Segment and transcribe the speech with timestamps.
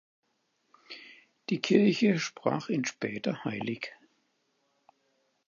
[1.51, 3.93] Die Kirche sprach ihn später heilig.